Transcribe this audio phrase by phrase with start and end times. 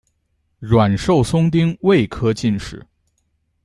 [0.57, 2.83] 阮寿松丁未科进士。